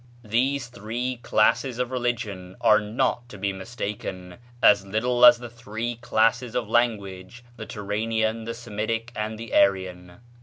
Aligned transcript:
"These 0.25 0.65
three 0.69 1.17
classes 1.17 1.77
of 1.77 1.91
religion 1.91 2.55
are 2.59 2.79
not 2.79 3.29
to 3.29 3.37
be 3.37 3.53
mistaken 3.53 4.39
as 4.59 4.83
little 4.83 5.23
as 5.23 5.37
the 5.37 5.47
three 5.47 5.97
classes 5.97 6.55
of 6.55 6.67
language, 6.67 7.43
the 7.55 7.67
Turanian, 7.67 8.45
the 8.45 8.55
Semitic, 8.55 9.11
and 9.15 9.37
the 9.37 9.53
Aryan. 9.53 10.13